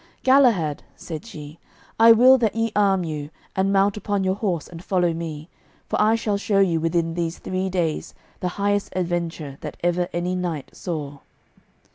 "Galahad," 0.23 0.81
said 0.95 1.27
she, 1.27 1.59
"I 1.99 2.11
will 2.11 2.39
that 2.39 2.55
ye 2.55 2.71
arm 2.75 3.03
you, 3.03 3.29
and 3.55 3.71
mount 3.71 3.97
upon 3.97 4.23
your 4.23 4.33
horse 4.33 4.67
and 4.67 4.83
follow 4.83 5.13
me, 5.13 5.47
for 5.87 6.01
I 6.01 6.15
shall 6.15 6.37
show 6.37 6.57
you 6.57 6.79
within 6.79 7.13
these 7.13 7.37
three 7.37 7.69
days 7.69 8.15
the 8.39 8.47
highest 8.57 8.93
adventure 8.95 9.59
that 9.61 9.77
ever 9.83 10.09
any 10.11 10.33
knight 10.33 10.71
saw." 10.75 11.19